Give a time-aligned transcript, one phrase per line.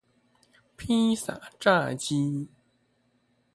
[0.75, 2.47] 披薩炸雞